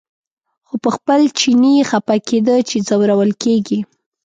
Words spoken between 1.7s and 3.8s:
خپه کېده چې ځورول کېږي.